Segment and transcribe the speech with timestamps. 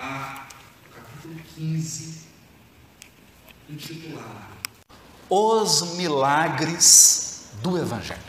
[0.00, 0.46] a
[0.94, 2.20] capítulo 15,
[3.68, 4.28] intitulado
[5.28, 8.20] Os Milagres do Evangelho.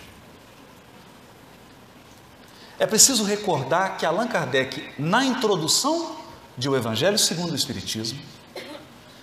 [2.79, 6.17] É preciso recordar que Allan Kardec, na introdução
[6.57, 8.19] de O Evangelho segundo o Espiritismo,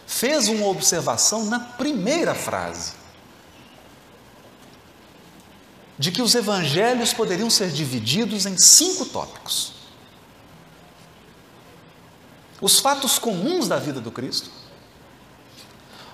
[0.07, 2.93] fez uma observação na primeira frase
[5.99, 9.76] de que os evangelhos poderiam ser divididos em cinco tópicos:
[12.61, 14.51] os fatos comuns da vida do Cristo,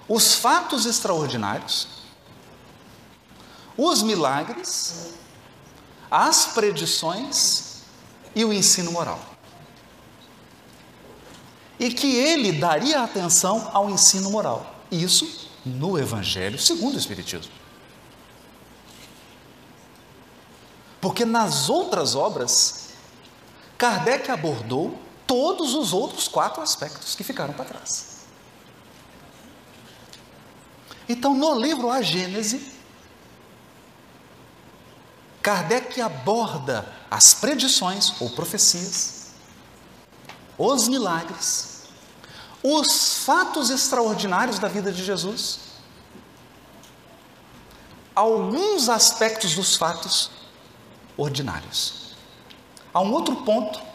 [0.08, 1.88] os fatos extraordinários,
[3.76, 5.14] os milagres,
[6.10, 7.82] as predições
[8.34, 9.20] e o ensino moral.
[11.78, 14.76] E que ele daria atenção ao ensino moral.
[14.90, 17.52] Isso no Evangelho segundo o Espiritismo.
[21.00, 22.90] Porque nas outras obras,
[23.76, 28.12] Kardec abordou todos os outros quatro aspectos que ficaram para trás.
[31.08, 32.72] Então, no livro A Gênese,
[35.42, 39.32] Kardec aborda as predições ou profecias,
[40.56, 41.82] os milagres,
[42.62, 45.58] os fatos extraordinários da vida de Jesus,
[48.14, 50.30] alguns aspectos dos fatos
[51.16, 52.14] ordinários.
[52.94, 53.91] Há um outro ponto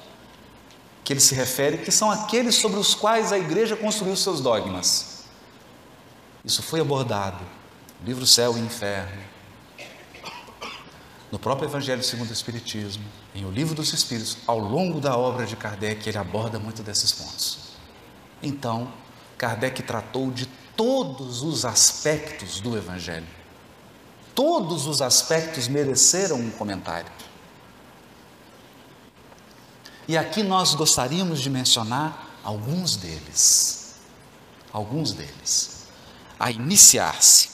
[1.07, 5.23] que ele se refere, que são aqueles sobre os quais a igreja construiu seus dogmas.
[6.43, 7.45] Isso foi abordado
[8.01, 9.21] no livro Céu e Inferno,
[11.31, 15.45] no próprio Evangelho segundo o Espiritismo, em O Livro dos Espíritos, ao longo da obra
[15.45, 17.59] de Kardec, ele aborda muito desses pontos.
[18.43, 18.91] Então,
[19.37, 23.27] Kardec tratou de todos os aspectos do Evangelho.
[24.35, 27.09] Todos os aspectos mereceram um comentário.
[30.07, 33.95] E aqui nós gostaríamos de mencionar alguns deles.
[34.71, 35.87] Alguns deles.
[36.39, 37.49] A iniciar-se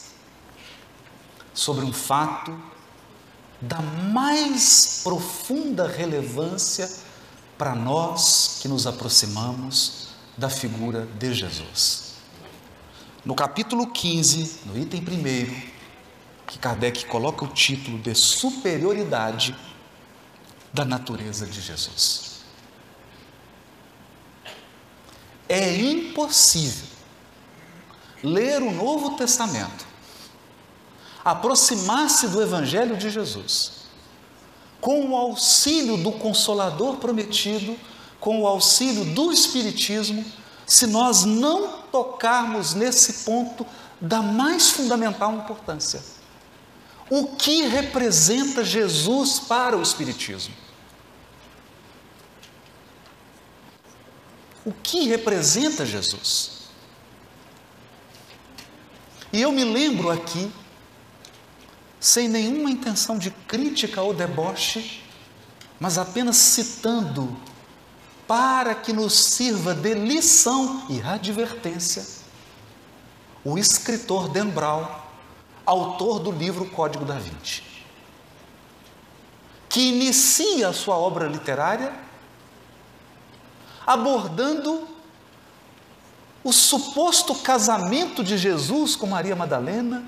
[1.54, 2.56] sobre um fato
[3.60, 6.90] da mais profunda relevância
[7.58, 12.14] para nós que nos aproximamos da figura de Jesus.
[13.24, 15.74] No capítulo 15, no item 1,
[16.46, 19.56] que Kardec coloca o título de superioridade
[20.74, 22.33] da natureza de Jesus.
[25.54, 26.88] É impossível
[28.24, 29.86] ler o Novo Testamento,
[31.24, 33.84] aproximar-se do Evangelho de Jesus,
[34.82, 37.78] com o auxílio do Consolador prometido,
[38.20, 40.26] com o auxílio do Espiritismo,
[40.66, 43.64] se nós não tocarmos nesse ponto
[44.02, 46.02] da mais fundamental importância.
[47.12, 50.56] O que representa Jesus para o Espiritismo?
[54.66, 56.70] O que representa Jesus?
[59.32, 60.52] E eu me lembro aqui,
[62.00, 65.04] sem nenhuma intenção de crítica ou deboche,
[65.80, 67.36] mas apenas citando,
[68.28, 72.06] para que nos sirva de lição e advertência,
[73.44, 74.88] o escritor Brown,
[75.66, 77.64] autor do livro Código da Vinci,
[79.68, 81.92] que inicia a sua obra literária
[83.86, 84.88] abordando
[86.44, 90.04] o suposto casamento de Jesus com Maria Madalena,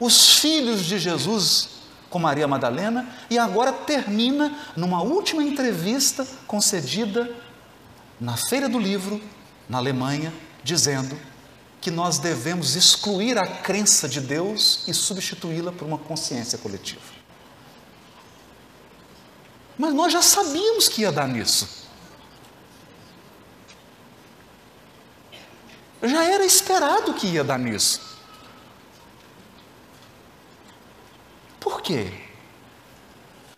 [0.00, 1.68] os filhos de Jesus
[2.10, 7.30] com Maria Madalena, e agora termina numa última entrevista concedida
[8.20, 9.20] na Feira do Livro,
[9.68, 10.32] na Alemanha,
[10.62, 11.16] dizendo
[11.80, 17.00] que nós devemos excluir a crença de Deus e substituí-la por uma consciência coletiva.
[19.78, 21.85] Mas nós já sabíamos que ia dar nisso.
[26.06, 28.00] Já era esperado que ia dar nisso.
[31.58, 32.12] Por quê?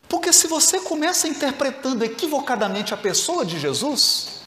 [0.09, 4.43] Porque se você começa interpretando equivocadamente a pessoa de Jesus,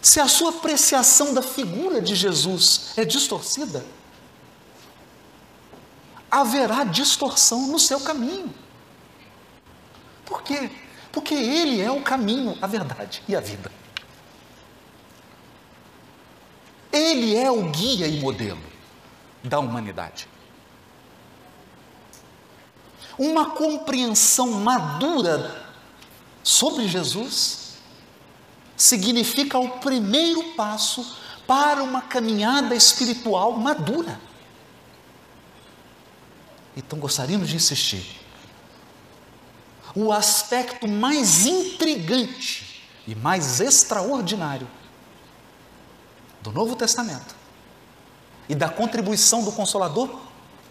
[0.00, 3.84] se a sua apreciação da figura de Jesus é distorcida,
[6.30, 8.54] haverá distorção no seu caminho.
[10.24, 10.70] Por quê?
[11.10, 13.75] Porque Ele é o caminho, a verdade e a vida.
[16.96, 18.62] Ele é o guia e modelo
[19.44, 20.26] da humanidade.
[23.18, 25.64] Uma compreensão madura
[26.42, 27.74] sobre Jesus
[28.76, 31.16] significa o primeiro passo
[31.46, 34.18] para uma caminhada espiritual madura.
[36.76, 38.20] Então gostaríamos de insistir.
[39.94, 44.68] O aspecto mais intrigante e mais extraordinário
[46.46, 47.34] do Novo Testamento
[48.48, 50.08] e da contribuição do Consolador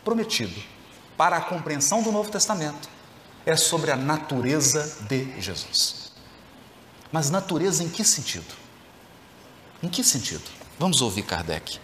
[0.05, 0.55] prometido
[1.17, 2.87] para a compreensão do Novo Testamento
[3.45, 6.13] é sobre a natureza de Jesus.
[7.11, 8.55] Mas natureza em que sentido?
[9.83, 10.43] Em que sentido?
[10.79, 11.77] Vamos ouvir Kardec.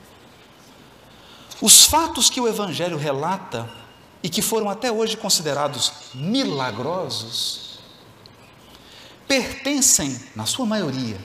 [1.61, 3.69] Os fatos que o Evangelho relata
[4.23, 7.79] e que foram até hoje considerados milagrosos
[9.27, 11.19] pertencem, na sua maioria,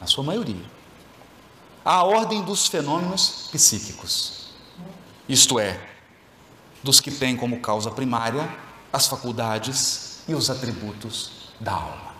[0.00, 0.77] na sua maioria,
[1.88, 4.50] à ordem dos fenômenos psíquicos.
[5.26, 5.80] Isto é,
[6.82, 8.46] dos que têm como causa primária
[8.92, 12.14] as faculdades e os atributos da alma.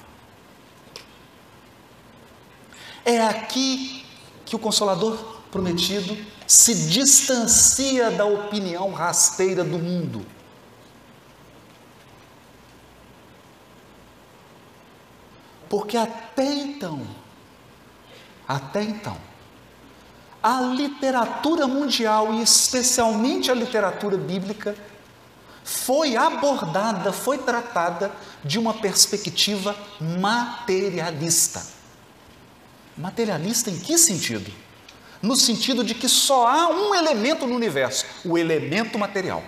[3.05, 4.07] É aqui
[4.47, 5.19] que o Consolador
[5.51, 6.17] prometido
[6.47, 10.27] se distancia da opinião rasteira do mundo.
[15.69, 17.07] Porque até então,
[18.49, 19.28] até então,
[20.43, 24.77] a literatura mundial e especialmente a literatura bíblica
[25.65, 28.11] foi abordada, foi tratada
[28.45, 31.65] de uma perspectiva materialista.
[32.97, 34.51] Materialista em que sentido?
[35.21, 39.43] No sentido de que só há um elemento no universo, o elemento material.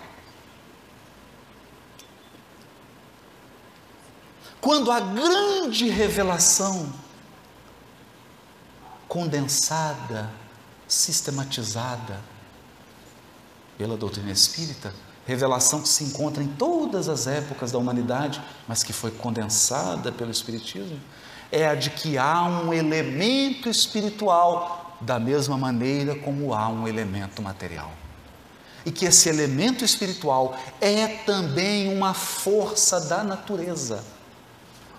[4.61, 6.93] Quando a grande revelação
[9.09, 10.31] condensada,
[10.91, 12.19] sistematizada
[13.79, 14.93] pela doutrina espírita,
[15.25, 20.31] revelação que se encontra em todas as épocas da humanidade, mas que foi condensada pelo
[20.31, 21.01] Espiritismo,
[21.53, 27.41] é a de que há um elemento espiritual, da mesma maneira como há um elemento
[27.41, 27.93] material.
[28.85, 34.05] E que esse elemento espiritual é também uma força da natureza.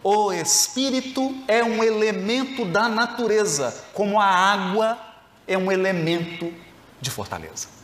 [0.04, 5.11] O espírito é um elemento da natureza, como a água
[5.54, 6.54] é um elemento
[7.00, 7.82] de fortaleza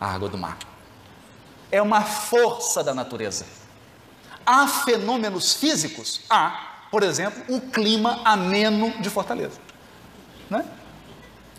[0.00, 0.58] a água do mar.
[1.70, 3.44] É uma força da natureza.
[4.46, 6.22] Há fenômenos físicos?
[6.30, 9.60] Há, por exemplo, o clima ameno de Fortaleza.
[10.48, 10.64] Né?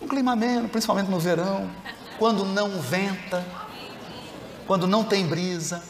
[0.01, 1.69] Um clima ameno, principalmente no verão,
[2.18, 3.45] quando não venta,
[4.65, 5.83] quando não tem brisa,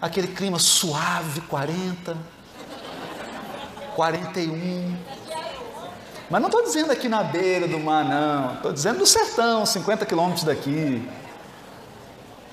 [0.00, 2.16] aquele clima suave, 40,
[3.94, 4.96] 41.
[6.30, 8.54] Mas não estou dizendo aqui na beira do mar, não.
[8.54, 11.08] Estou dizendo no sertão, 50 quilômetros daqui.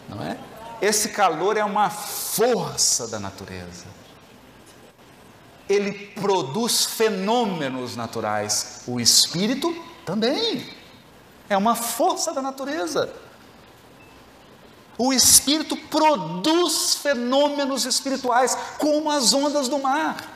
[0.07, 0.37] Não é?
[0.81, 3.85] Esse calor é uma força da natureza.
[5.67, 8.83] Ele produz fenômenos naturais.
[8.87, 9.75] O espírito
[10.05, 10.69] também.
[11.49, 13.11] É uma força da natureza.
[14.97, 20.34] O espírito produz fenômenos espirituais, como as ondas do mar.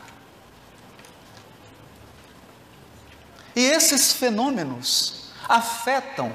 [3.60, 6.32] E esses fenômenos afetam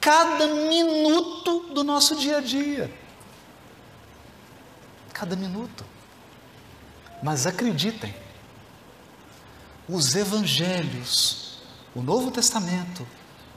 [0.00, 2.90] cada minuto do nosso dia a dia.
[5.12, 5.84] Cada minuto.
[7.22, 8.14] Mas acreditem,
[9.86, 11.58] os evangelhos,
[11.94, 13.06] o Novo Testamento,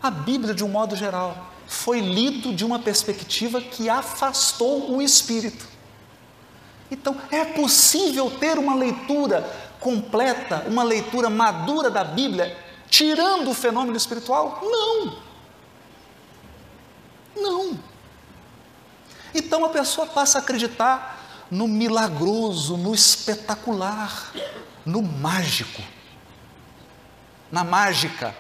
[0.03, 5.65] a Bíblia de um modo geral, foi lido de uma perspectiva que afastou o espírito.
[6.91, 13.97] Então, é possível ter uma leitura completa, uma leitura madura da Bíblia tirando o fenômeno
[13.97, 14.59] espiritual?
[14.61, 15.17] Não.
[17.35, 17.79] Não.
[19.33, 24.31] Então a pessoa passa a acreditar no milagroso, no espetacular,
[24.85, 25.81] no mágico,
[27.51, 28.35] na mágica.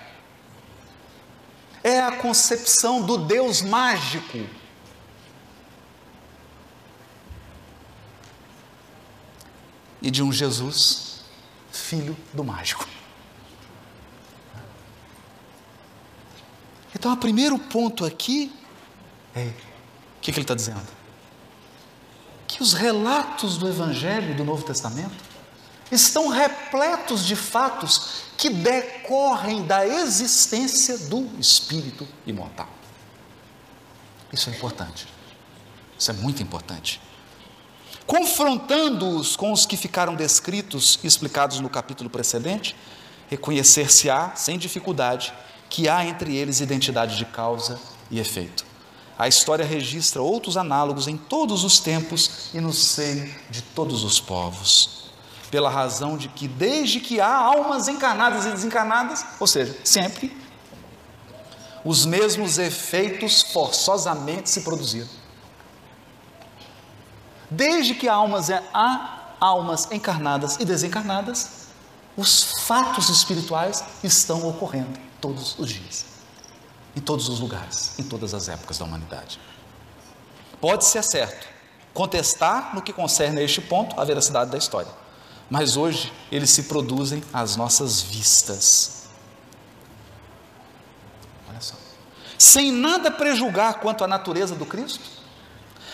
[1.83, 4.47] É a concepção do Deus mágico.
[10.01, 11.21] E de um Jesus,
[11.71, 12.87] filho do mágico.
[17.05, 18.51] Então, o primeiro ponto aqui
[19.35, 19.53] é: o
[20.21, 20.81] que, que ele está dizendo?
[22.47, 25.13] Que os relatos do Evangelho do Novo Testamento
[25.91, 32.69] estão repletos de fatos que decorrem da existência do Espírito imortal.
[34.33, 35.07] Isso é importante.
[35.99, 36.99] Isso é muito importante.
[38.07, 42.75] Confrontando-os com os que ficaram descritos e explicados no capítulo precedente,
[43.29, 45.31] reconhecer-se-á, sem dificuldade,
[45.75, 47.77] que há entre eles identidade de causa
[48.09, 48.65] e efeito.
[49.19, 54.17] A história registra outros análogos em todos os tempos e no seio de todos os
[54.17, 55.11] povos.
[55.51, 60.35] Pela razão de que, desde que há almas encarnadas e desencarnadas, ou seja, sempre,
[61.83, 65.09] os mesmos efeitos forçosamente se produziram.
[67.51, 71.67] Desde que há almas, há almas encarnadas e desencarnadas,
[72.15, 76.05] os fatos espirituais estão ocorrendo todos os dias,
[76.95, 79.39] em todos os lugares, em todas as épocas da humanidade.
[80.61, 81.47] Pode ser certo,
[81.95, 84.91] contestar no que concerne a este ponto a veracidade da história,
[85.49, 89.07] mas hoje eles se produzem às nossas vistas.
[91.49, 91.73] Olha só.
[92.37, 95.09] Sem nada prejulgar quanto à natureza do Cristo,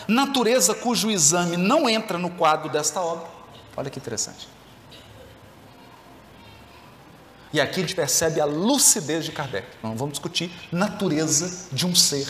[0.10, 3.30] natureza cujo exame não entra no quadro desta obra.
[3.78, 4.50] Olha que interessante.
[7.54, 9.68] E aqui a gente percebe a lucidez de Kardec.
[9.84, 12.28] Não vamos discutir natureza de um ser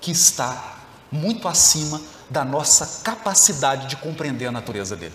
[0.00, 0.76] que está
[1.10, 5.14] muito acima da nossa capacidade de compreender a natureza dele.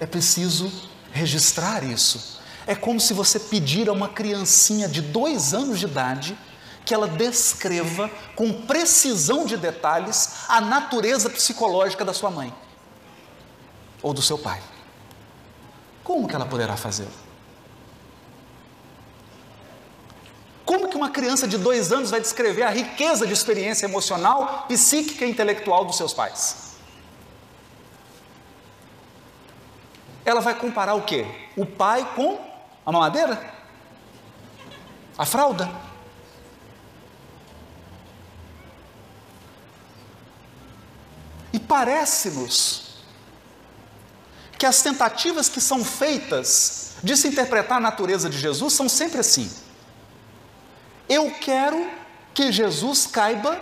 [0.00, 0.72] É preciso
[1.12, 2.40] registrar isso.
[2.66, 6.38] É como se você pedir a uma criancinha de dois anos de idade
[6.84, 12.52] que ela descreva com precisão de detalhes a natureza psicológica da sua mãe
[14.02, 14.60] ou do seu pai.
[16.02, 17.10] Como que ela poderá fazê-lo?
[20.64, 25.24] Como que uma criança de dois anos vai descrever a riqueza de experiência emocional, psíquica
[25.24, 26.72] e intelectual dos seus pais?
[30.24, 31.26] Ela vai comparar o quê?
[31.56, 32.38] O pai com
[32.86, 33.52] a mamadeira?
[35.18, 35.70] A fralda?
[41.52, 42.81] E parece-nos
[44.62, 49.18] que as tentativas que são feitas de se interpretar a natureza de Jesus são sempre
[49.18, 49.50] assim.
[51.08, 51.90] Eu quero
[52.32, 53.60] que Jesus caiba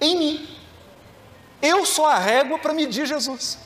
[0.00, 0.58] em mim.
[1.60, 3.58] Eu sou a régua para medir Jesus.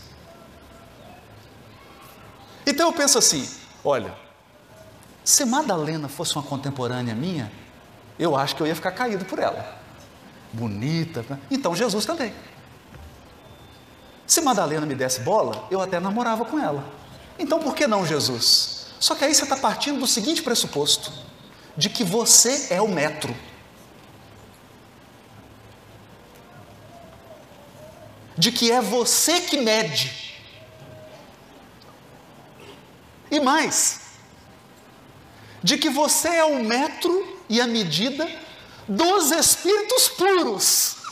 [2.67, 3.49] Então eu penso assim:
[3.85, 4.13] olha,
[5.25, 7.53] se Madalena fosse uma contemporânea minha,
[8.19, 9.79] eu acho que eu ia ficar caído por ela.
[10.53, 11.39] Bonita, né?
[11.49, 12.35] então Jesus também.
[14.27, 16.85] Se Madalena me desse bola, eu até namorava com ela.
[17.39, 18.87] Então por que não Jesus?
[18.99, 21.13] Só que aí você está partindo do seguinte pressuposto:
[21.77, 23.35] de que você é o metro.
[28.37, 30.35] De que é você que mede.
[33.31, 34.01] E mais,
[35.63, 38.29] de que você é o metro e a medida
[38.89, 41.04] dos espíritos puros.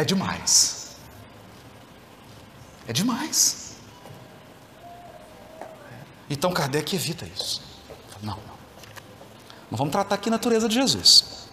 [0.00, 0.96] É demais.
[2.88, 3.76] É demais.
[6.28, 7.62] Então Kardec evita isso.
[8.22, 8.60] Não, não.
[9.70, 11.48] Mas vamos tratar aqui a natureza de Jesus.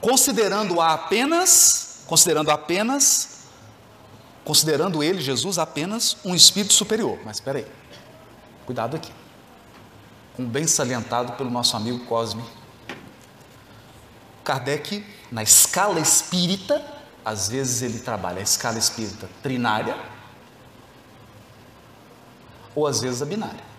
[0.00, 3.44] Considerando-a apenas, considerando apenas,
[4.44, 7.20] considerando ele, Jesus, apenas um espírito superior.
[7.24, 7.66] Mas espera aí.
[8.66, 9.12] Cuidado aqui.
[10.34, 12.42] Como bem salientado pelo nosso amigo Cosme.
[14.42, 19.96] Kardec, na escala espírita, às vezes ele trabalha a escala espírita trinária,
[22.74, 23.70] ou às vezes a binária.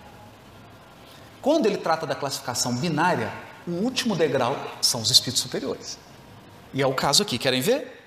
[1.42, 3.32] Quando ele trata da classificação binária,
[3.68, 5.98] o último degrau são os espíritos superiores.
[6.74, 8.00] E é o caso aqui, querem ver?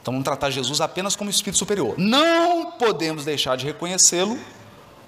[0.00, 1.94] Então vamos tratar Jesus apenas como espírito superior.
[1.98, 4.38] Não podemos deixar de reconhecê-lo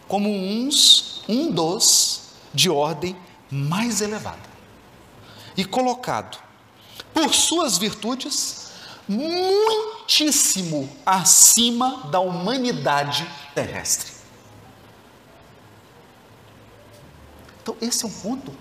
[0.08, 3.16] como uns, um dos de ordem
[3.50, 4.38] mais elevada.
[5.56, 6.38] E colocado
[7.12, 8.65] por suas virtudes
[9.08, 14.12] muitíssimo acima da humanidade terrestre.
[17.62, 18.52] Então, esse é um ponto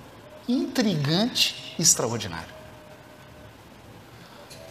[0.47, 2.53] intrigante e extraordinário.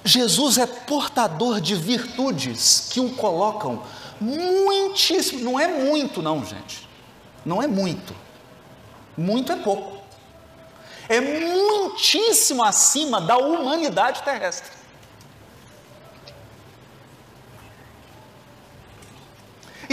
[0.04, 3.82] Jesus é portador de virtudes que o colocam
[4.20, 6.88] muitíssimo, não é muito, não, gente,
[7.44, 8.14] não é muito,
[9.16, 10.02] muito é pouco,
[11.08, 14.83] é muitíssimo acima da humanidade terrestre.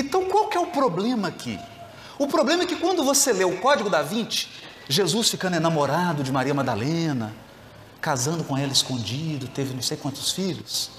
[0.01, 1.59] Então qual que é o problema aqui?
[2.17, 4.47] O problema é que quando você lê o Código da Vinci,
[4.89, 7.33] Jesus ficando enamorado de Maria Madalena,
[8.01, 10.89] casando com ela escondido, teve não sei quantos filhos.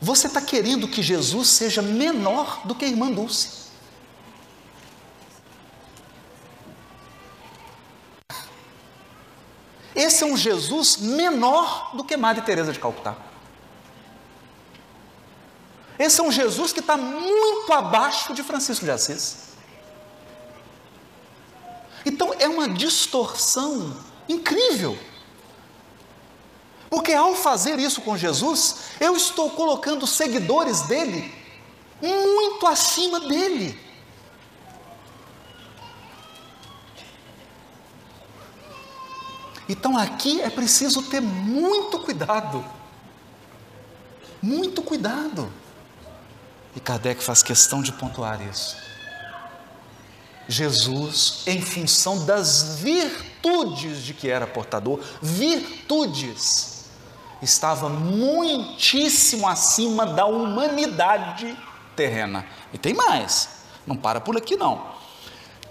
[0.00, 3.66] Você está querendo que Jesus seja menor do que a irmã Dulce.
[9.94, 13.16] Esse é um Jesus menor do que Madre Teresa de Calcutá.
[15.98, 19.46] Esse é um Jesus que está muito abaixo de Francisco de Assis.
[22.04, 23.96] Então é uma distorção
[24.28, 24.98] incrível.
[26.88, 31.34] Porque ao fazer isso com Jesus, eu estou colocando seguidores dele
[32.00, 33.78] muito acima dele.
[39.68, 42.64] Então aqui é preciso ter muito cuidado
[44.40, 45.50] Muito cuidado.
[46.76, 48.76] E Kardec faz questão de pontuar isso.
[50.46, 56.84] Jesus, em função das virtudes de que era portador, virtudes,
[57.40, 61.56] estava muitíssimo acima da humanidade
[61.96, 62.46] terrena.
[62.72, 63.48] E tem mais,
[63.86, 64.94] não para por aqui não.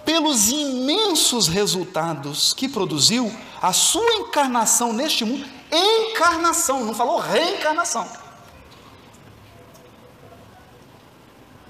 [0.03, 3.31] Pelos imensos resultados que produziu
[3.62, 8.25] a sua encarnação neste mundo, encarnação, não falou reencarnação.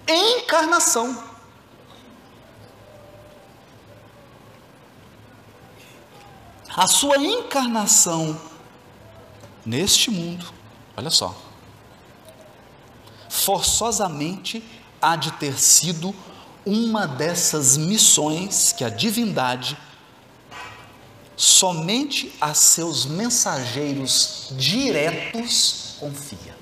[0.08, 1.36] Encarnação
[6.76, 8.40] a sua encarnação
[9.66, 10.46] neste mundo,
[10.98, 11.34] olha só,
[13.30, 14.62] forçosamente
[15.02, 16.14] há de ter sido
[16.66, 19.78] uma dessas missões que a divindade
[21.38, 26.58] somente a seus mensageiros diretos confia.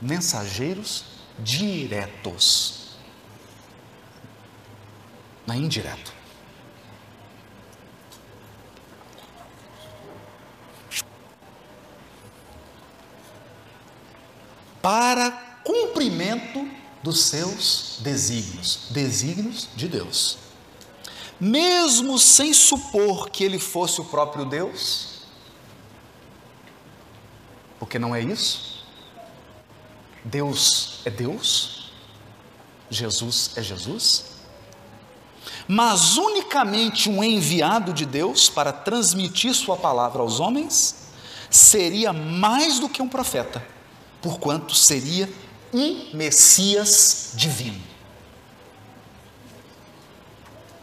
[0.00, 1.04] Mensageiros
[1.38, 2.96] diretos,
[5.46, 6.22] não indireto.
[14.82, 15.30] para
[15.62, 16.68] cumprimento
[17.02, 20.38] dos seus desígnios, desígnios de Deus.
[21.38, 25.22] Mesmo sem supor que ele fosse o próprio Deus,
[27.78, 28.81] porque não é isso.
[30.24, 31.92] Deus é Deus,
[32.90, 34.24] Jesus é Jesus,
[35.66, 40.96] mas unicamente um enviado de Deus para transmitir Sua palavra aos homens,
[41.50, 43.62] seria mais do que um profeta
[44.22, 45.28] porquanto seria
[45.74, 47.82] um Messias divino.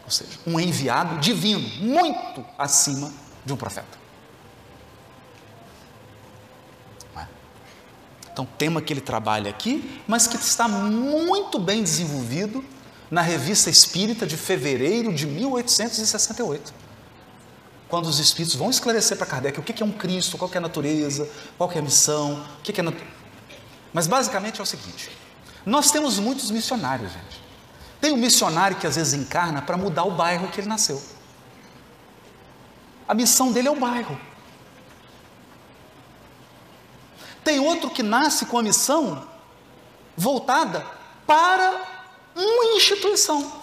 [0.04, 3.10] Ou seja, um enviado divino, muito acima
[3.44, 3.98] de um profeta.
[8.40, 12.64] Então, tema que ele trabalha aqui, mas que está muito bem desenvolvido
[13.10, 16.72] na Revista Espírita de fevereiro de 1868
[17.86, 20.60] quando os espíritos vão esclarecer para Kardec o que é um Cristo, qual é a
[20.60, 22.84] natureza, qual é a missão, o que é
[23.92, 25.10] mas basicamente é o seguinte:
[25.66, 27.42] nós temos muitos missionários, gente.
[28.00, 31.02] Tem um missionário que às vezes encarna para mudar o bairro que ele nasceu.
[33.08, 34.18] A missão dele é o bairro.
[37.44, 39.26] Tem outro que nasce com a missão
[40.16, 40.86] voltada
[41.26, 41.88] para
[42.34, 43.60] uma instituição.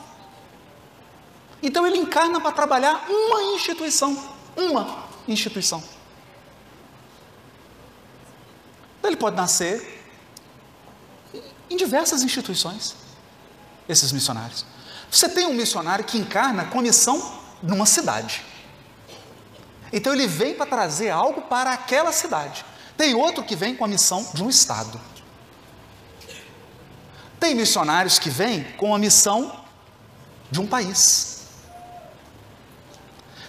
[1.62, 5.84] Então ele encarna para trabalhar uma instituição, uma instituição.
[9.04, 10.04] Ele pode nascer
[11.70, 12.96] em diversas instituições,
[13.88, 14.66] esses missionários.
[15.10, 18.44] Você tem um missionário que encarna com a missão numa cidade.
[19.92, 22.66] Então ele vem para trazer algo para aquela cidade.
[22.98, 25.00] Tem outro que vem com a missão de um estado.
[27.40, 29.64] Tem missionários que vêm com a missão
[30.50, 31.44] de um país.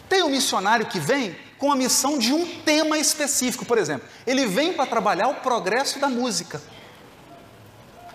[0.09, 4.47] Tem um missionário que vem com a missão de um tema específico, por exemplo, ele
[4.47, 6.63] vem para trabalhar o progresso da música.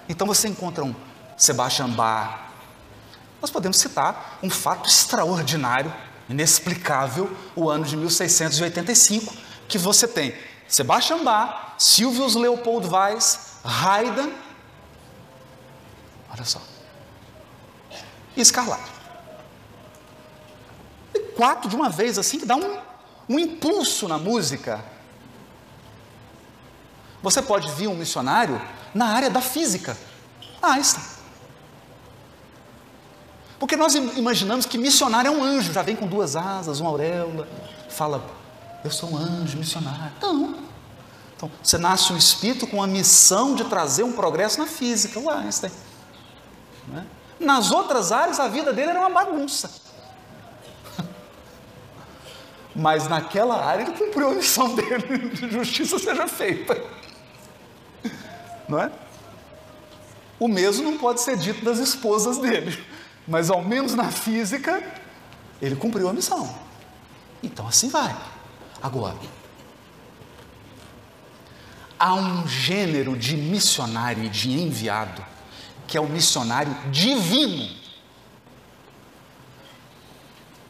[0.08, 0.96] Então você encontra um
[1.36, 2.40] Sebastian Bach.
[3.42, 5.94] Nós podemos citar um fato extraordinário,
[6.30, 9.36] inexplicável, o ano de 1685,
[9.68, 10.34] que você tem
[10.68, 14.32] Sebastian Bach, Silvius Leopold Weiss, Haydn,
[16.32, 16.62] olha só,
[18.36, 18.92] e Scarlatti.
[21.14, 22.78] E quatro de uma vez, assim, que dá um,
[23.30, 24.84] um impulso na música.
[27.22, 28.62] Você pode vir um missionário
[28.94, 29.96] na área da física.
[30.62, 31.04] Einstein.
[33.60, 37.48] Porque nós imaginamos que missionário é um anjo, já vem com duas asas, uma auréola,
[37.90, 38.22] fala,
[38.84, 40.14] eu sou um anjo missionário.
[40.22, 40.56] Não.
[41.36, 45.30] Então, você nasce um espírito com a missão de trazer um progresso na física, o
[45.30, 45.72] Einstein.
[46.96, 47.04] É?
[47.40, 49.70] Nas outras áreas, a vida dele era uma bagunça.
[52.76, 57.04] Mas naquela área ele cumpriu a missão dele, de justiça seja feita
[58.68, 58.92] não é?
[60.40, 62.84] O mesmo não pode ser dito das esposas dele,
[63.28, 64.84] mas ao menos na física,
[65.62, 66.54] ele cumpriu a missão.
[67.42, 68.16] Então assim vai.
[68.84, 69.18] Agora,
[71.98, 75.26] há um gênero de missionário e de enviado,
[75.88, 77.74] que é o missionário divino.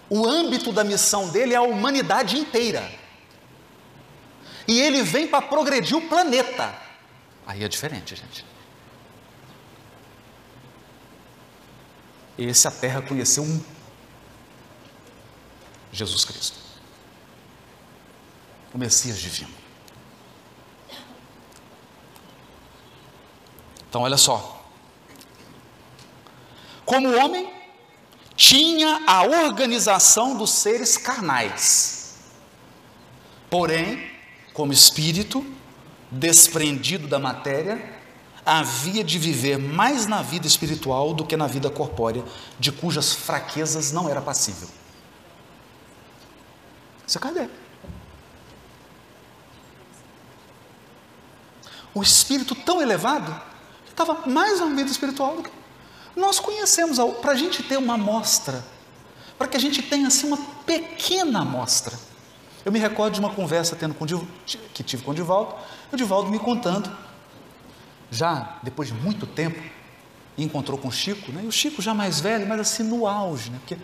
[0.08, 2.88] O âmbito da missão dele é a humanidade inteira.
[4.68, 6.72] E ele vem para progredir o planeta.
[7.48, 8.46] Aí é diferente, gente.
[12.38, 13.64] Esse a terra conheceu um
[15.92, 16.60] Jesus Cristo,
[18.74, 19.52] o Messias divino.
[23.88, 24.66] Então, olha só.
[26.84, 27.54] Como homem,
[28.36, 32.16] tinha a organização dos seres carnais.
[33.50, 34.12] Porém,
[34.54, 35.46] como espírito,
[36.10, 38.02] desprendido da matéria,
[38.46, 42.24] havia de viver mais na vida espiritual do que na vida corpórea,
[42.60, 44.68] de cujas fraquezas não era passível.
[47.06, 47.63] Isso é Kardec.
[51.94, 53.40] O espírito tão elevado
[53.90, 55.52] estava mais na vida espiritual do que
[56.16, 56.98] nós conhecemos.
[57.22, 58.64] Para a gente ter uma amostra,
[59.38, 61.98] para que a gente tenha assim uma pequena amostra.
[62.66, 64.06] Eu me recordo de uma conversa tendo com,
[64.74, 65.54] que tive com o Divaldo,
[65.92, 66.90] o Divaldo me contando
[68.10, 69.60] já depois de muito tempo,
[70.38, 71.42] encontrou com o Chico, né?
[71.44, 73.58] e o Chico já mais velho, mas assim no auge, né?
[73.60, 73.78] porque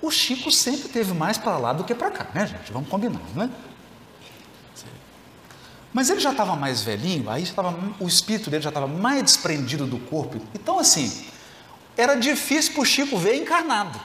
[0.00, 2.72] o Chico sempre teve mais para lá do que para cá, né, gente?
[2.72, 3.50] Vamos combinar, né?
[5.96, 9.86] Mas ele já estava mais velhinho, aí estava, o espírito dele já estava mais desprendido
[9.86, 10.38] do corpo.
[10.54, 11.26] Então, assim,
[11.96, 13.98] era difícil para o Chico ver encarnado.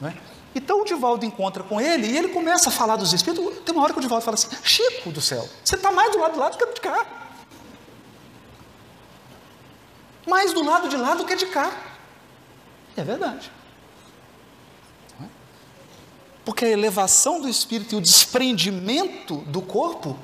[0.00, 0.16] Né?
[0.54, 3.58] Então o Divaldo encontra com ele e ele começa a falar dos espíritos.
[3.64, 6.18] Tem uma hora que o Divaldo fala assim: Chico do céu, você está mais do
[6.20, 7.06] lado de lá do que de cá.
[10.28, 11.72] mais do lado de lá do que de cá.
[12.96, 13.50] E é verdade.
[16.44, 20.18] Porque a elevação do espírito e o desprendimento do corpo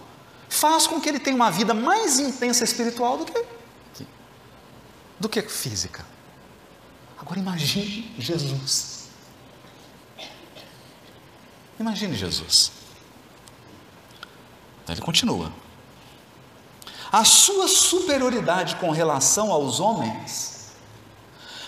[0.49, 3.61] faz com que ele tenha uma vida mais intensa espiritual do que
[5.21, 6.05] do que física.
[7.19, 9.11] Agora imagine Jesus.
[11.79, 12.73] Imagine Jesus.
[14.89, 15.53] Ele continua.
[17.13, 20.71] A sua superioridade com relação aos homens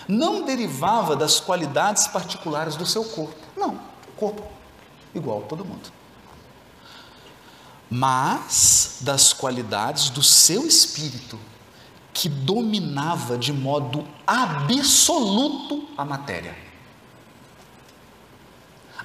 [0.07, 3.39] não derivava das qualidades particulares do seu corpo.
[3.55, 3.79] Não,
[4.23, 4.47] corpo
[5.13, 5.91] igual a todo mundo.
[7.89, 11.39] Mas das qualidades do seu espírito,
[12.13, 16.55] que dominava de modo absoluto a matéria.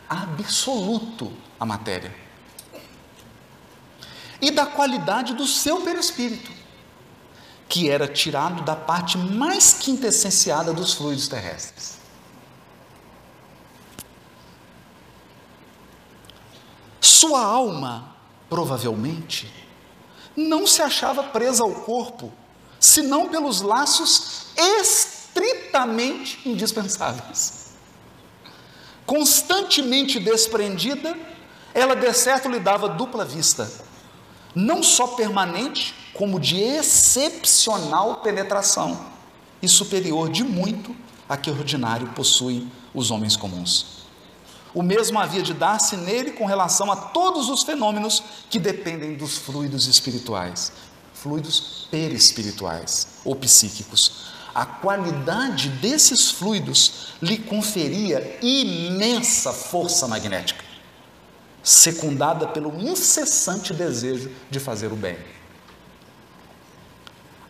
[0.09, 2.29] Absoluto a matéria
[4.41, 6.51] e da qualidade do seu perispírito,
[7.69, 11.98] que era tirado da parte mais quintessenciada dos fluidos terrestres.
[17.09, 18.15] Sua alma,
[18.51, 19.51] provavelmente,
[20.37, 22.31] não se achava presa ao corpo,
[22.79, 27.73] senão pelos laços estritamente indispensáveis.
[29.07, 31.17] Constantemente desprendida,
[31.73, 33.71] ela de certo lhe dava dupla vista
[34.55, 39.07] não só permanente, como de excepcional penetração
[39.63, 40.95] e superior de muito
[41.27, 43.98] a que ordinário possuem os homens comuns.
[44.75, 49.39] O mesmo havia de dar-se nele com relação a todos os fenômenos que dependem dos
[49.39, 50.73] fluidos espirituais,
[51.15, 54.29] fluidos perispirituais ou psíquicos.
[54.55, 60.69] A qualidade desses fluidos lhe conferia imensa força magnética
[61.69, 65.19] secundada pelo incessante desejo de fazer o bem.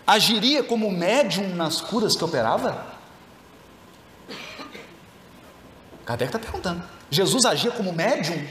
[0.05, 2.98] Agiria como médium nas curas que operava?
[6.09, 6.83] Kardec está perguntando.
[7.11, 8.43] Jesus agia como médium?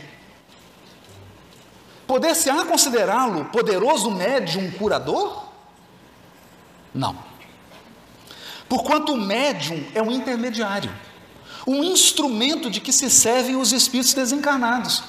[2.06, 5.48] Poder-se-á considerá-lo poderoso médium curador?
[6.94, 7.18] Não.
[8.70, 10.94] Porquanto o médium é um intermediário,
[11.66, 15.04] um instrumento de que se servem os espíritos desencarnados.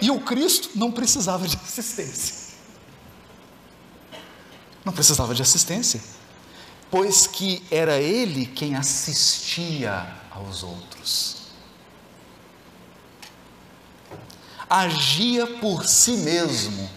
[0.00, 2.56] E o Cristo não precisava de assistência.
[4.82, 6.00] Não precisava de assistência,
[6.90, 11.39] pois que era Ele quem assistia aos outros.
[14.68, 16.88] Agia por si mesmo,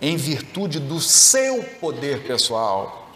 [0.00, 3.08] em virtude do seu poder pessoal,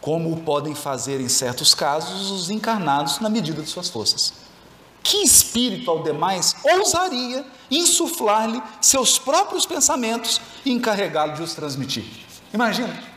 [0.00, 4.34] como podem fazer em certos casos os encarnados na medida de suas forças.
[5.02, 12.04] Que espírito ao demais ousaria insuflar-lhe seus próprios pensamentos e encarregá-lo de os transmitir?
[12.52, 13.13] Imagina.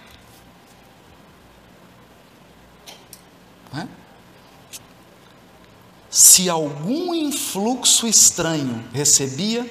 [6.17, 9.69] Se algum influxo estranho recebia,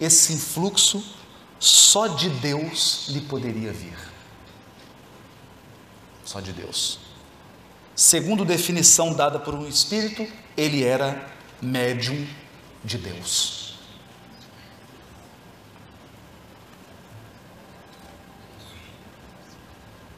[0.00, 1.04] esse influxo
[1.60, 3.98] só de Deus lhe poderia vir.
[6.24, 7.00] Só de Deus.
[7.94, 12.26] Segundo definição dada por um espírito, ele era médium
[12.82, 13.74] de Deus.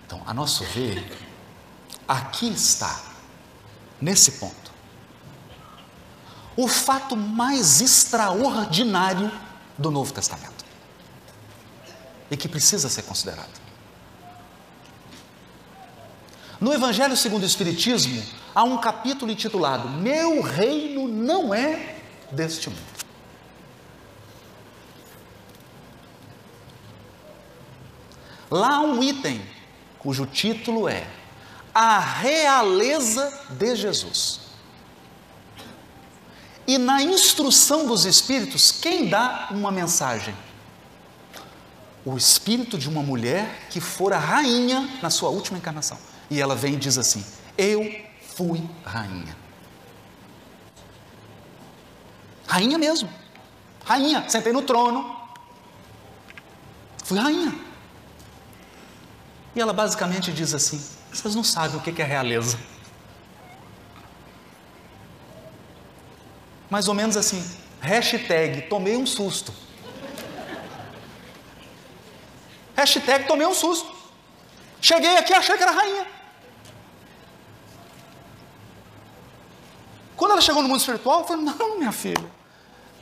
[0.07, 1.05] Então, a nosso ver,
[2.07, 3.03] aqui está,
[4.01, 4.63] nesse ponto,
[6.57, 9.31] o fato mais extraordinário
[9.77, 10.64] do Novo Testamento
[12.31, 13.64] e que precisa ser considerado.
[16.61, 18.23] No Evangelho segundo o Espiritismo,
[18.55, 21.97] há um capítulo intitulado Meu reino não é
[22.31, 22.95] deste mundo.
[28.51, 29.45] Lá há um item
[29.99, 31.07] cujo título é
[31.75, 34.44] A Realeza de Jesus.
[36.66, 40.35] E na instrução dos Espíritos, quem dá uma mensagem?
[42.05, 45.98] O espírito de uma mulher que fora rainha na sua última encarnação.
[46.31, 47.24] E ela vem e diz assim:
[47.57, 47.83] Eu
[48.37, 49.37] fui rainha.
[52.46, 53.09] Rainha mesmo.
[53.85, 55.16] Rainha, sentei no trono.
[57.05, 57.55] Fui rainha.
[59.55, 62.59] E ela basicamente diz assim: vocês não sabem o que é realeza.
[66.75, 67.41] Mais ou menos assim,
[67.81, 69.55] hashtag tomei um susto.
[72.75, 73.95] Hashtag tomei um susto.
[74.81, 76.05] Cheguei aqui achei que era rainha.
[80.17, 82.29] Quando ela chegou no mundo espiritual, eu falei, não, minha filha,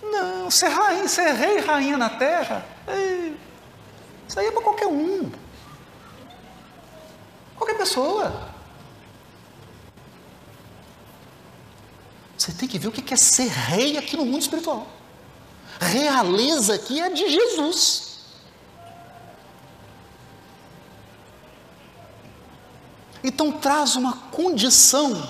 [0.02, 2.66] não, ser rainha, ser rei e rainha na terra,
[4.28, 5.32] isso aí é para qualquer um.
[7.56, 8.51] Qualquer pessoa.
[12.42, 14.84] Você tem que ver o que é ser rei aqui no mundo espiritual.
[15.78, 18.18] Realeza aqui é de Jesus.
[23.22, 25.22] Então traz uma condição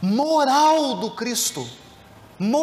[0.00, 1.68] moral do Cristo.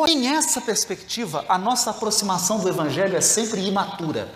[0.08, 4.34] Em essa perspectiva, a nossa aproximação do Evangelho é sempre imatura.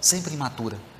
[0.00, 0.91] Sempre imatura.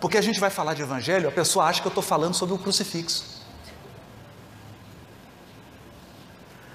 [0.00, 2.54] Porque a gente vai falar de Evangelho, a pessoa acha que eu estou falando sobre
[2.54, 3.36] o crucifixo.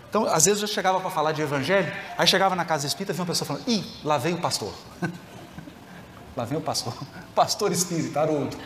[0.10, 3.22] Então, às vezes eu chegava para falar de Evangelho, aí chegava na casa espírita via
[3.22, 4.74] uma pessoa falando: ih, lá vem o pastor.
[6.36, 6.94] lá vem o pastor.
[7.34, 8.58] Pastor espírita, Haroldo.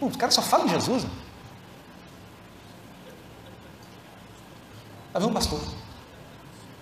[0.00, 1.04] Pô, os caras só falam de Jesus.
[1.04, 1.10] Né?
[5.12, 5.60] Havia um pastor.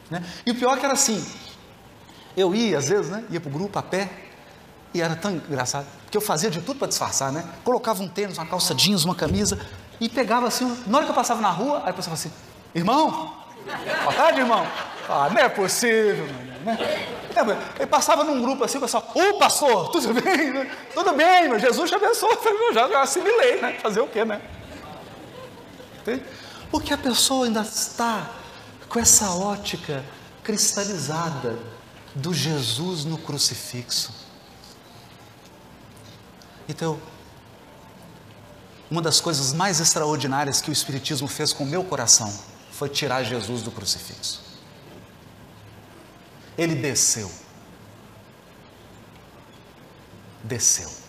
[0.09, 0.25] Né?
[0.47, 1.25] E o pior é que era assim,
[2.37, 3.25] eu ia às vezes, né?
[3.31, 4.30] Ia para o grupo a pé,
[4.93, 7.45] e era tão engraçado, porque eu fazia de tudo para disfarçar, né?
[7.65, 9.59] Colocava um tênis, uma calça jeans, uma camisa,
[10.01, 12.33] e pegava assim, na hora que eu passava na rua, aí a pessoa assim,
[12.75, 13.35] irmão,
[14.03, 14.67] boa tarde, irmão.
[15.09, 16.27] Ah, não é possível,
[16.65, 16.79] né?
[17.79, 20.71] Eu passava num grupo assim, o pessoal, ô pastor, tudo bem?
[20.95, 22.37] Tudo bem, meu Jesus te abençoe.
[22.45, 23.79] Eu já, já assimilei, né?
[23.81, 24.41] Fazer o quê, né?
[26.01, 26.25] Entende?
[26.71, 28.31] Porque a pessoa ainda está
[28.89, 30.05] com essa ótica
[30.43, 31.59] cristalizada
[32.15, 34.30] do Jesus no crucifixo.
[36.71, 37.01] Então,
[38.89, 42.33] uma das coisas mais extraordinárias que o Espiritismo fez com o meu coração
[42.71, 44.41] foi tirar Jesus do crucifixo.
[46.57, 47.31] Ele desceu.
[50.45, 51.01] Desceu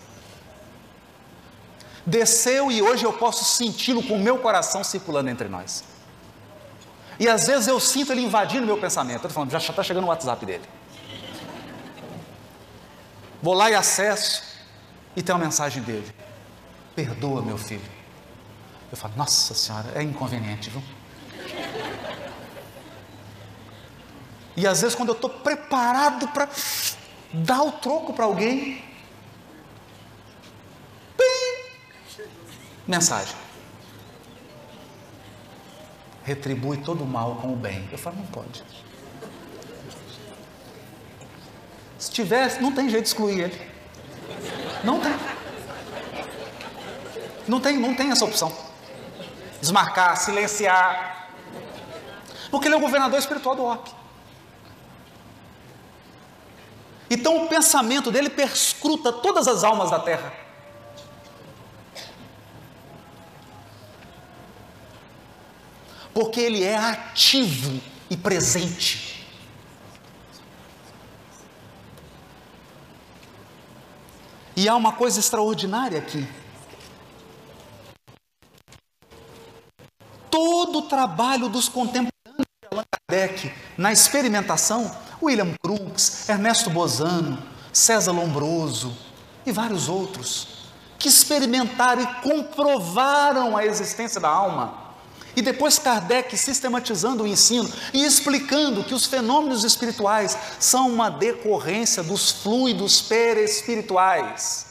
[2.04, 5.84] desceu e hoje eu posso senti-lo com o meu coração circulando entre nós.
[7.18, 9.16] E às vezes eu sinto ele invadindo meu pensamento.
[9.16, 10.64] Estou falando, já está chegando o WhatsApp dele.
[13.40, 14.51] Vou lá e acesso
[15.16, 16.10] e tem uma mensagem dele.
[16.94, 17.90] Perdoa, meu filho.
[18.90, 20.82] Eu falo, nossa senhora, é inconveniente, viu?
[24.56, 26.48] E às vezes, quando eu estou preparado para
[27.32, 28.84] dar o troco para alguém,
[32.86, 33.36] Mensagem.
[36.24, 37.88] Retribui todo o mal com o bem.
[37.90, 38.62] Eu falo, não pode.
[41.98, 43.71] Se tivesse, não tem jeito de excluir ele.
[44.84, 45.12] Não tem.
[47.48, 48.52] Não tem, não tem essa opção.
[49.60, 51.28] Desmarcar, silenciar.
[52.50, 53.90] Porque ele é o governador espiritual do OP.
[57.10, 60.42] Então o pensamento dele perscruta todas as almas da terra.
[66.12, 69.11] porque ele é ativo e presente.
[74.62, 76.24] E há uma coisa extraordinária aqui.
[80.30, 84.88] Todo o trabalho dos contemporâneos de Allan Kardec na experimentação,
[85.20, 88.96] William Crookes, Ernesto Bozano, César Lombroso
[89.44, 94.81] e vários outros, que experimentaram e comprovaram a existência da alma
[95.34, 102.02] e depois Kardec sistematizando o ensino e explicando que os fenômenos espirituais são uma decorrência
[102.02, 104.66] dos fluidos perespirituais.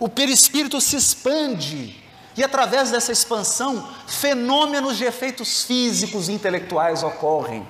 [0.00, 2.02] O perispírito se expande
[2.38, 7.66] e através dessa expansão, fenômenos de efeitos físicos e intelectuais ocorrem.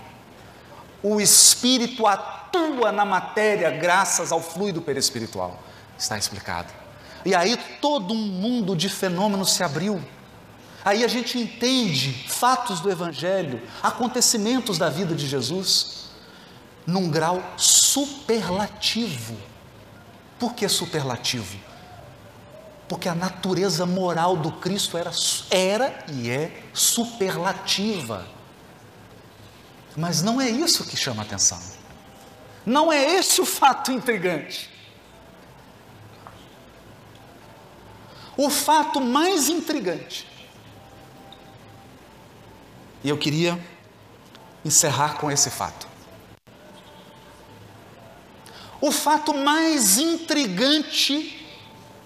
[1.03, 5.62] o espírito atua na matéria graças ao fluido perispiritual.
[5.97, 6.73] Está explicado.
[7.25, 10.03] E aí todo um mundo de fenômenos se abriu.
[10.88, 16.07] Aí a gente entende fatos do Evangelho, acontecimentos da vida de Jesus,
[16.87, 19.37] num grau superlativo.
[20.38, 21.59] Por que superlativo?
[22.88, 25.11] Porque a natureza moral do Cristo era,
[25.51, 28.27] era e é superlativa.
[29.94, 31.61] Mas não é isso que chama atenção.
[32.64, 34.70] Não é esse o fato intrigante.
[38.38, 40.38] O fato mais intrigante.
[43.09, 43.59] E eu queria
[44.62, 45.88] encerrar com esse fato.
[48.83, 51.42] O fato mais intrigante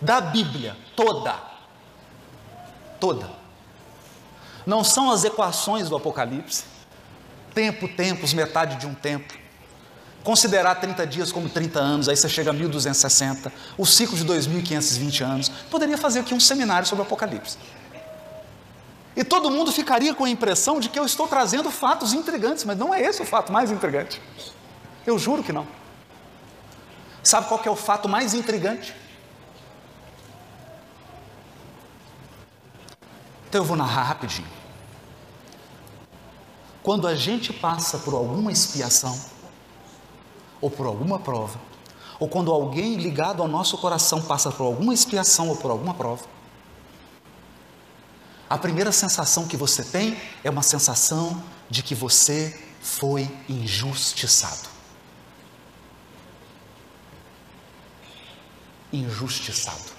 [0.01, 1.35] da Bíblia toda,
[3.01, 3.29] toda,
[4.65, 6.67] não são as equações do Apocalipse,
[7.53, 9.35] tempo, tempos, metade de um tempo,
[10.23, 15.25] considerar 30 dias como 30 anos, aí você chega a 1260, o ciclo de 2520
[15.25, 17.59] anos, poderia fazer aqui um seminário sobre o Apocalipse.
[19.15, 22.79] E todo mundo ficaria com a impressão de que eu estou trazendo fatos intrigantes, mas
[22.79, 24.21] não é esse o fato mais intrigante.
[25.07, 25.67] Eu juro que não.
[27.23, 28.95] Sabe qual é o fato mais intrigante?
[33.49, 34.49] Então eu vou narrar rapidinho.
[36.83, 39.17] Quando a gente passa por alguma expiação,
[40.61, 41.61] ou por alguma prova,
[42.19, 46.25] ou quando alguém ligado ao nosso coração passa por alguma expiação ou por alguma prova,
[48.53, 54.69] a primeira sensação que você tem é uma sensação de que você foi injustiçado.
[58.93, 59.93] Injustiçado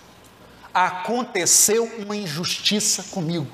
[0.71, 3.51] aconteceu uma injustiça comigo.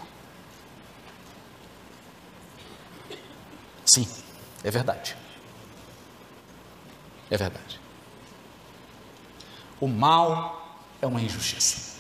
[3.85, 4.05] Sim,
[4.65, 5.15] é verdade.
[7.31, 7.79] É verdade.
[9.79, 11.98] O mal é uma injustiça.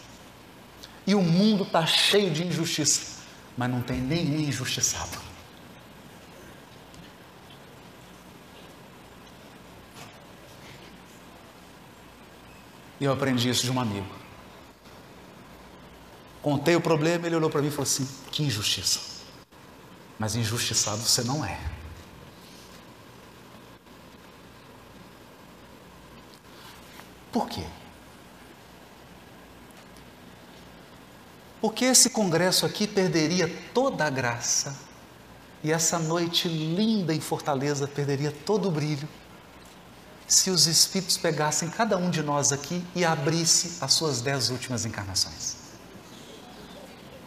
[1.09, 3.23] E o mundo está cheio de injustiça,
[3.57, 5.17] mas não tem nenhum injustiçado.
[12.99, 14.05] E eu aprendi isso de um amigo.
[16.43, 18.99] Contei o problema, ele olhou para mim e falou assim: que injustiça.
[20.19, 21.59] Mas injustiçado você não é.
[27.31, 27.65] Por quê?
[31.61, 34.75] Porque esse congresso aqui perderia toda a graça
[35.63, 39.07] e essa noite linda em Fortaleza perderia todo o brilho
[40.25, 44.85] se os Espíritos pegassem cada um de nós aqui e abrisse as suas dez últimas
[44.85, 45.57] encarnações.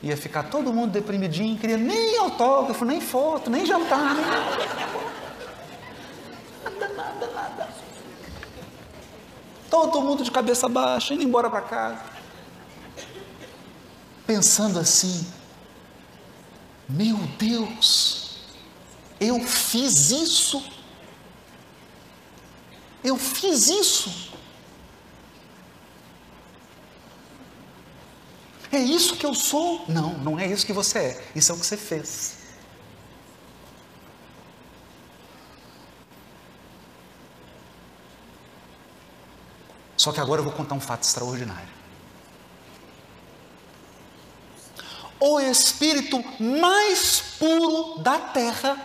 [0.02, 4.68] Ia ficar todo mundo deprimidinho, queria nem autógrafo, nem foto, nem jantar, nem nada.
[6.64, 7.68] Nada, nada, nada.
[9.68, 12.21] Todo mundo de cabeça baixa, indo embora para casa.
[14.32, 15.30] Pensando assim,
[16.88, 18.38] meu Deus,
[19.20, 20.72] eu fiz isso.
[23.04, 24.32] Eu fiz isso.
[28.72, 29.84] É isso que eu sou?
[29.86, 31.24] Não, não é isso que você é.
[31.36, 32.38] Isso é o que você fez.
[39.94, 41.81] Só que agora eu vou contar um fato extraordinário.
[45.24, 48.76] O espírito mais puro da terra,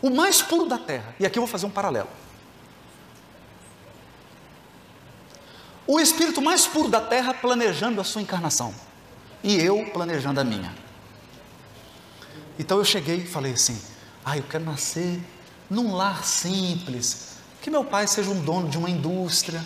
[0.00, 2.08] o mais puro da terra, e aqui eu vou fazer um paralelo.
[5.86, 8.74] o espírito mais puro da terra planejando a sua encarnação.
[9.42, 10.74] E eu planejando a minha.
[12.58, 13.80] Então eu cheguei e falei assim:
[14.24, 15.20] ah, eu quero nascer
[15.70, 19.64] num lar simples, que meu pai seja um dono de uma indústria,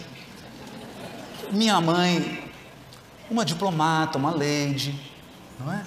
[1.51, 2.50] minha mãe
[3.31, 5.01] uma diplomata, uma lady,
[5.59, 5.87] não é?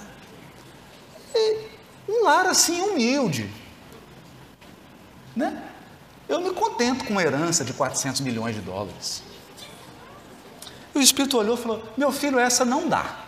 [1.36, 1.68] E
[2.08, 3.50] um lar assim humilde,
[5.36, 5.70] né?
[6.28, 9.22] Eu me contento com uma herança de 400 milhões de dólares.
[10.96, 13.20] E o Espírito olhou e falou: Meu filho, essa não dá.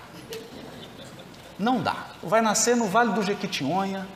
[1.60, 2.08] Não dá.
[2.24, 4.08] Vai nascer no Vale do Jequitinhonha.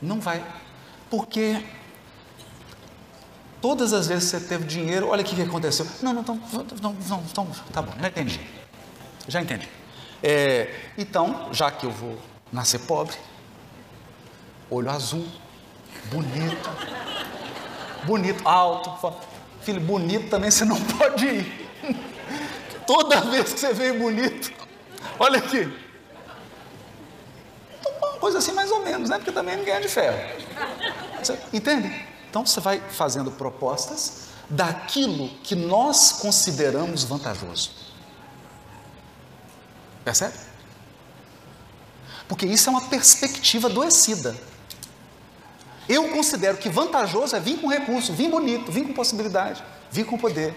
[0.00, 0.44] Não vai.
[1.08, 1.64] Porque
[3.64, 5.86] todas as vezes que você teve dinheiro, olha o que aconteceu.
[6.02, 6.34] Não, não, não,
[6.82, 8.40] não, não, não tá bom, já entendi.
[9.26, 9.66] Já entendi.
[10.22, 12.18] É, então, já que eu vou
[12.52, 13.16] nascer pobre,
[14.70, 15.26] olho azul,
[16.12, 16.70] bonito,
[18.04, 19.16] bonito, alto.
[19.62, 21.70] Filho, bonito também você não pode ir.
[22.86, 24.52] Toda vez que você veio bonito,
[25.18, 25.72] Olha aqui.
[27.80, 29.16] Então, uma coisa assim mais ou menos, né?
[29.16, 30.18] Porque também ninguém é de ferro.
[31.18, 32.03] Você entende?
[32.34, 37.70] Então você vai fazendo propostas daquilo que nós consideramos vantajoso.
[40.04, 40.36] Percebe?
[42.26, 44.36] Porque isso é uma perspectiva adoecida.
[45.88, 50.18] Eu considero que vantajoso é vir com recurso, vir bonito, vir com possibilidade, vir com
[50.18, 50.52] poder.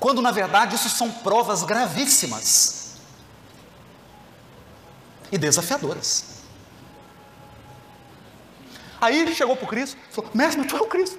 [0.00, 2.94] Quando na verdade isso são provas gravíssimas
[5.30, 6.33] e desafiadoras.
[9.04, 11.18] Aí chegou para o Cristo e falou: Mestre, tu é o Cristo.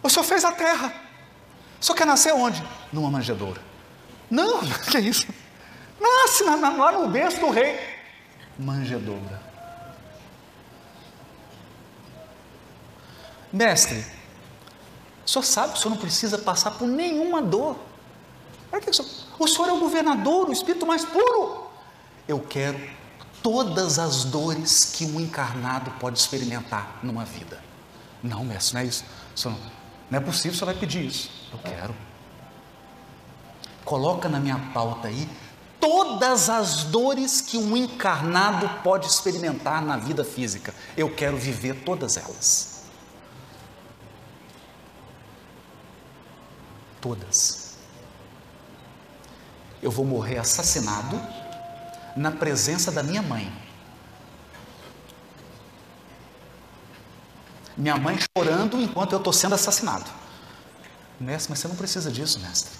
[0.00, 0.94] O senhor fez a terra.
[1.80, 2.62] O senhor quer nascer onde?
[2.92, 3.60] Numa manjedoura.
[4.30, 5.26] Não, que é isso?
[6.00, 7.76] Nasce lá no berço do rei.
[8.56, 9.42] Manjedoura.
[13.52, 14.06] Mestre,
[15.26, 17.76] o senhor sabe que o senhor não precisa passar por nenhuma dor.
[19.40, 21.66] O senhor é o governador, o espírito mais puro.
[22.28, 22.80] Eu quero
[23.42, 27.62] todas as dores que um encarnado pode experimentar numa vida.
[28.22, 29.04] Não, mestre, não é isso.
[29.34, 29.58] Senhor,
[30.10, 31.30] não é possível, senhor vai pedir isso.
[31.52, 31.94] Eu quero.
[33.84, 35.28] Coloca na minha pauta aí
[35.80, 40.72] todas as dores que um encarnado pode experimentar na vida física.
[40.96, 42.84] Eu quero viver todas elas.
[47.00, 47.76] Todas.
[49.82, 51.20] Eu vou morrer assassinado
[52.16, 53.52] na presença da minha mãe.
[57.76, 60.10] Minha mãe chorando enquanto eu estou sendo assassinado.
[61.18, 62.72] Mestre, mas você não precisa disso, mestre.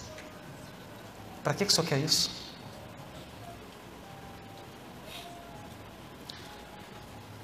[1.42, 2.30] Para que, que o senhor quer isso?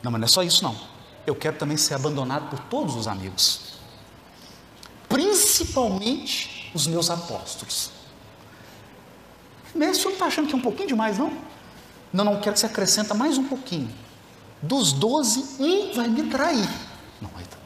[0.03, 0.77] Não, mas não é só isso não.
[1.27, 3.75] Eu quero também ser abandonado por todos os amigos.
[5.09, 7.91] Principalmente os meus apóstolos.
[9.75, 11.33] Mestre, o senhor não está achando que é um pouquinho demais, não?
[12.13, 13.93] Não, não, quero que você acrescenta mais um pouquinho.
[14.63, 16.69] Dos doze, um vai me trair.
[17.21, 17.57] Não, aí tá.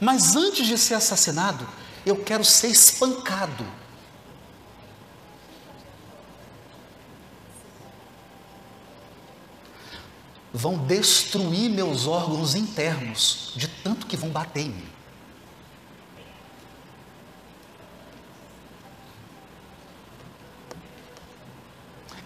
[0.00, 1.66] Mas antes de ser assassinado,
[2.04, 3.64] eu quero ser espancado
[10.58, 14.88] vão destruir meus órgãos internos, de tanto que vão bater em mim.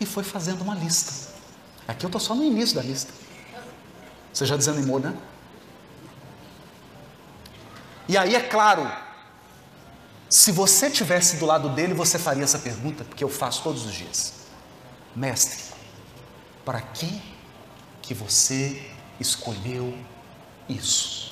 [0.02, 1.12] E foi fazendo uma lista.
[1.86, 3.12] Aqui eu estou só no início da lista.
[4.32, 5.16] Você já desanimou, né?
[8.08, 8.90] E aí, é claro,
[10.28, 13.94] se você tivesse do lado dele, você faria essa pergunta, porque eu faço todos os
[13.94, 14.32] dias:
[15.14, 15.62] Mestre,
[16.64, 17.22] para que
[18.02, 18.90] que você
[19.20, 19.96] escolheu
[20.68, 21.30] isso.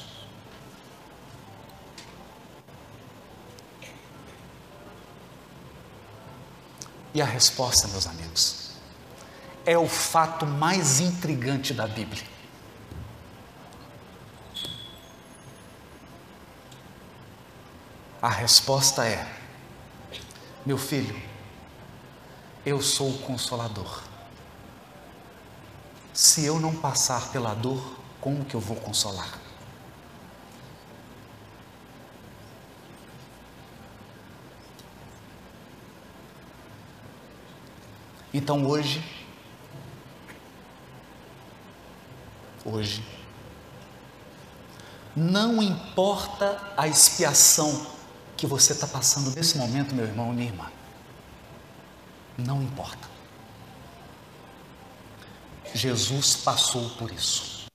[7.13, 8.60] E a resposta, meus amigos,
[9.71, 12.25] é o fato mais intrigante da Bíblia.
[18.21, 19.33] A resposta é:
[20.67, 21.17] meu filho,
[22.67, 24.03] eu sou o consolador.
[26.13, 29.39] Se eu não passar pela dor, como que eu vou consolar?
[38.35, 39.20] Então hoje,
[42.65, 43.05] hoje,
[45.15, 47.87] não importa a expiação
[48.37, 50.71] que você está passando nesse momento, meu irmão, minha irmã,
[52.39, 53.09] não importa.
[55.75, 57.67] Jesus passou por isso.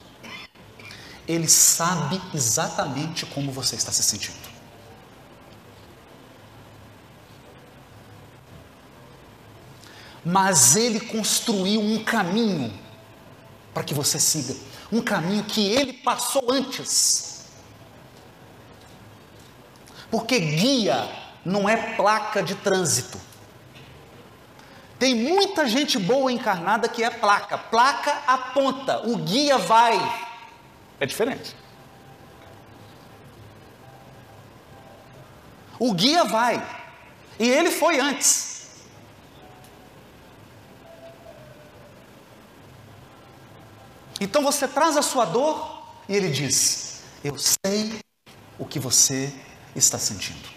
[1.27, 4.55] Ele sabe exatamente como você está se sentindo.
[10.23, 12.84] Mas ele construiu um caminho
[13.75, 14.55] para que você siga,
[14.89, 17.43] um caminho que ele passou antes.
[20.09, 21.09] Porque guia
[21.43, 23.19] não é placa de trânsito.
[24.97, 27.57] Tem muita gente boa encarnada que é placa.
[27.57, 30.25] Placa aponta, o guia vai.
[30.97, 31.53] É diferente.
[35.77, 36.65] O guia vai.
[37.37, 38.54] E ele foi antes.
[44.19, 47.99] Então você traz a sua dor e ele diz: Eu sei
[48.57, 49.33] o que você
[49.75, 50.47] está sentindo.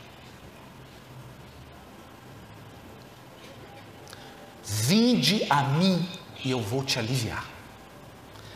[4.63, 6.09] Vinde a mim
[6.45, 7.45] e eu vou te aliviar.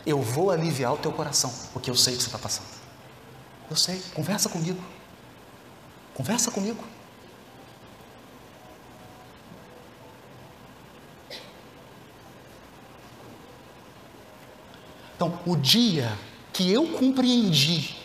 [0.05, 2.67] Eu vou aliviar o teu coração, porque eu sei o que você está passando.
[3.69, 4.83] Eu sei, conversa comigo.
[6.13, 6.83] Conversa comigo.
[15.23, 16.11] Então, o dia
[16.51, 17.95] que eu compreendi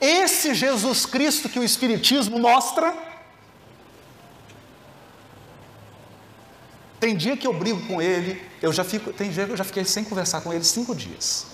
[0.00, 2.96] esse Jesus Cristo que o Espiritismo mostra,
[6.98, 9.62] tem dia que eu brigo com ele, eu já fico, tem dia que eu já
[9.62, 11.46] fiquei sem conversar com ele cinco dias.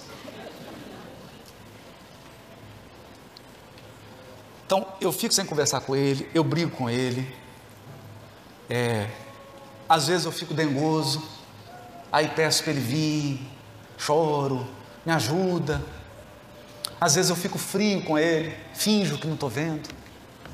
[4.65, 7.31] Então, eu fico sem conversar com ele, eu brigo com ele,
[8.71, 9.11] é,
[9.87, 11.34] às vezes eu fico dengoso,
[12.15, 13.41] aí peço para ele vir,
[13.99, 14.65] choro,
[15.05, 15.85] me ajuda.
[17.01, 19.89] Às vezes eu fico frio com ele, finjo que não estou vendo.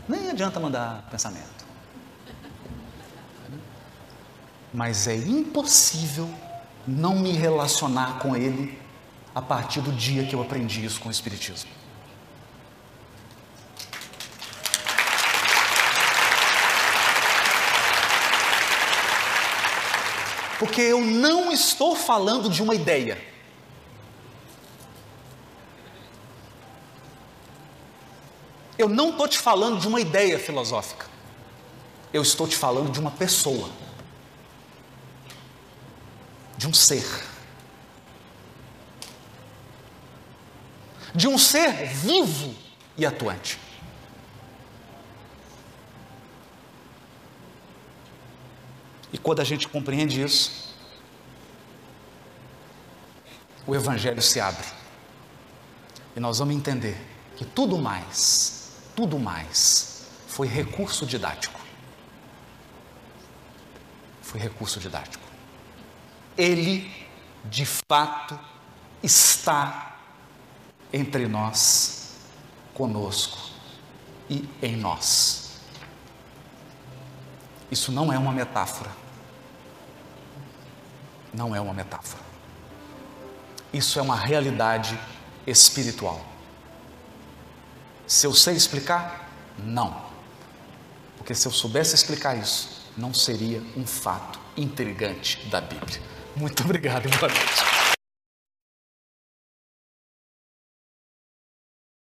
[0.09, 1.61] Nem adianta mandar pensamento.
[4.73, 6.31] Mas é impossível
[6.89, 8.81] não me relacionar com ele
[9.35, 11.71] a partir do dia que eu aprendi isso com o Espiritismo.
[20.61, 23.19] Porque eu não estou falando de uma ideia.
[28.77, 31.07] Eu não estou te falando de uma ideia filosófica.
[32.13, 33.71] Eu estou te falando de uma pessoa.
[36.59, 37.07] De um ser.
[41.15, 42.55] De um ser vivo
[42.99, 43.59] e atuante.
[49.13, 50.75] E quando a gente compreende isso,
[53.67, 54.67] o Evangelho se abre.
[56.17, 56.97] E nós vamos entender
[57.37, 61.61] que tudo mais, tudo mais, foi recurso didático.
[64.23, 65.25] Foi recurso didático.
[66.37, 66.91] Ele,
[67.45, 68.39] de fato,
[69.03, 69.99] está
[70.93, 72.17] entre nós,
[72.75, 73.39] conosco
[74.29, 75.61] e em nós.
[77.71, 79.00] Isso não é uma metáfora.
[81.33, 82.23] Não é uma metáfora.
[83.73, 84.99] Isso é uma realidade
[85.47, 86.21] espiritual.
[88.07, 90.03] Se eu sei explicar, não.
[91.17, 96.01] Porque se eu soubesse explicar isso, não seria um fato intrigante da Bíblia.
[96.35, 97.80] Muito obrigado boa noite.